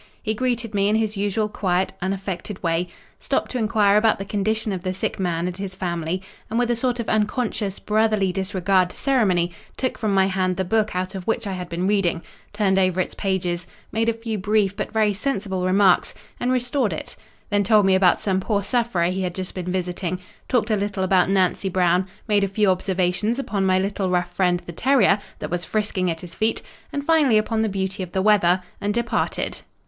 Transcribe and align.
He 0.23 0.33
greeted 0.33 0.73
me 0.73 0.89
in 0.89 0.95
his 0.95 1.15
usual 1.15 1.47
quiet, 1.47 1.93
unaffected 2.01 2.63
way, 2.63 2.87
stopped 3.19 3.51
to 3.51 3.59
inquire 3.59 3.97
about 3.97 4.17
the 4.17 4.25
condition 4.25 4.73
of 4.73 4.81
the 4.81 4.95
sick 4.95 5.19
man 5.19 5.45
and 5.45 5.55
his 5.55 5.75
family, 5.75 6.23
and 6.49 6.57
with 6.57 6.71
a 6.71 6.75
sort 6.75 6.99
of 6.99 7.07
unconscious, 7.07 7.77
brotherly 7.77 8.31
disregard 8.31 8.89
to 8.89 8.95
ceremony 8.95 9.51
took 9.77 9.99
from 9.99 10.11
my 10.11 10.25
hand 10.25 10.57
the 10.57 10.65
book 10.65 10.95
out 10.95 11.13
of 11.13 11.27
which 11.27 11.45
I 11.45 11.51
had 11.51 11.69
been 11.69 11.85
reading, 11.85 12.23
turned 12.51 12.79
over 12.79 12.99
its 12.99 13.13
pages, 13.13 13.67
made 13.91 14.09
a 14.09 14.13
few 14.13 14.39
brief 14.39 14.75
but 14.75 14.91
very 14.91 15.13
sensible 15.13 15.67
remarks, 15.67 16.15
and 16.39 16.51
restored 16.51 16.93
it; 16.93 17.15
then 17.51 17.63
told 17.63 17.85
me 17.85 17.93
about 17.93 18.19
some 18.19 18.39
poor 18.39 18.63
sufferer 18.63 19.03
he 19.11 19.21
had 19.21 19.35
just 19.35 19.53
been 19.53 19.71
visiting, 19.71 20.19
talked 20.47 20.71
a 20.71 20.75
little 20.75 21.03
about 21.03 21.29
Nancy 21.29 21.69
Brown, 21.69 22.07
made 22.27 22.43
a 22.43 22.47
few 22.47 22.71
observations 22.71 23.37
upon 23.37 23.67
my 23.67 23.77
little 23.77 24.09
rough 24.09 24.31
friend 24.33 24.63
the 24.65 24.71
terrier, 24.73 25.19
that 25.37 25.51
was 25.51 25.63
frisking 25.63 26.09
at 26.09 26.21
his 26.21 26.33
feet, 26.33 26.63
and 26.91 27.05
finally 27.05 27.37
upon 27.37 27.61
the 27.61 27.69
beauty 27.69 28.01
of 28.01 28.13
the 28.13 28.23
weather, 28.23 28.63
and 28.81 28.95
departed. 28.95 29.61